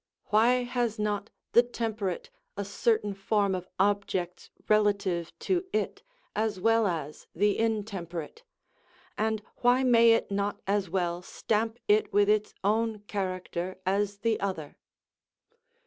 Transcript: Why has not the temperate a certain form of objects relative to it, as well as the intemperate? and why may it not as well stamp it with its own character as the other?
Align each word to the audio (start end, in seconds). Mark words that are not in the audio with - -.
Why 0.29 0.63
has 0.63 0.97
not 0.97 1.29
the 1.51 1.61
temperate 1.61 2.31
a 2.57 2.65
certain 2.65 3.13
form 3.13 3.53
of 3.53 3.67
objects 3.79 4.49
relative 4.67 5.31
to 5.41 5.65
it, 5.71 6.01
as 6.35 6.59
well 6.59 6.87
as 6.87 7.27
the 7.35 7.55
intemperate? 7.59 8.41
and 9.15 9.43
why 9.57 9.83
may 9.83 10.13
it 10.13 10.31
not 10.31 10.59
as 10.65 10.89
well 10.89 11.21
stamp 11.21 11.77
it 11.87 12.11
with 12.11 12.29
its 12.29 12.55
own 12.63 13.01
character 13.01 13.77
as 13.85 14.17
the 14.21 14.39
other? 14.39 14.75